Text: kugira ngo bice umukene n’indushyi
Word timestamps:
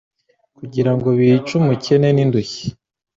kugira 0.57 0.91
ngo 0.95 1.07
bice 1.17 1.51
umukene 1.59 2.07
n’indushyi 2.13 2.67